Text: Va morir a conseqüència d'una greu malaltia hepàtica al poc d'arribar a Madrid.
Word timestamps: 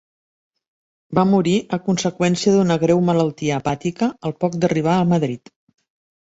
Va 1.19 1.25
morir 1.31 1.53
a 1.77 1.79
conseqüència 1.89 2.55
d'una 2.57 2.79
greu 2.85 3.05
malaltia 3.11 3.61
hepàtica 3.61 4.11
al 4.31 4.37
poc 4.43 4.59
d'arribar 4.65 4.99
a 5.05 5.09
Madrid. 5.15 5.57